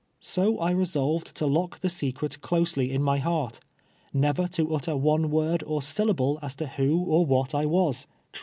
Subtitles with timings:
[0.19, 3.59] So I re solved to lock the secret closely in my heart—
[4.13, 8.07] never to utter one word or syllable as to who or what I was 9B
[8.07, 8.39] T^^^^LTE TEARS A SLAVE.